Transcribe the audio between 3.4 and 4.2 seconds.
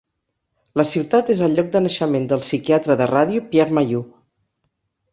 Pierre Mailloux.